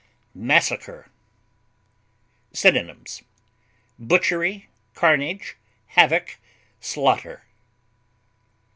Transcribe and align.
MASSACRE. 0.33 1.11
Synonyms: 2.53 3.21
butchery, 3.99 4.67
carnage, 4.95 5.57
havoc, 5.89 6.39
slaughter. 6.79 7.43